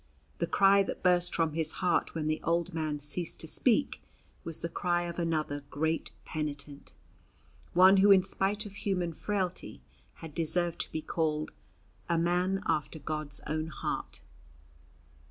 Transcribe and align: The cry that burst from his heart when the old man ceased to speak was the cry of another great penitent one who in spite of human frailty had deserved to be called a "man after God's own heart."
The 0.39 0.47
cry 0.47 0.81
that 0.81 1.03
burst 1.03 1.35
from 1.35 1.53
his 1.53 1.73
heart 1.73 2.15
when 2.15 2.25
the 2.25 2.41
old 2.41 2.73
man 2.73 2.97
ceased 2.97 3.39
to 3.41 3.47
speak 3.47 4.01
was 4.43 4.61
the 4.61 4.67
cry 4.67 5.03
of 5.03 5.19
another 5.19 5.59
great 5.69 6.09
penitent 6.25 6.91
one 7.73 7.97
who 7.97 8.09
in 8.09 8.23
spite 8.23 8.65
of 8.65 8.73
human 8.77 9.13
frailty 9.13 9.83
had 10.15 10.33
deserved 10.33 10.79
to 10.79 10.91
be 10.91 11.03
called 11.03 11.51
a 12.09 12.17
"man 12.17 12.63
after 12.67 12.97
God's 12.97 13.41
own 13.45 13.67
heart." 13.67 14.23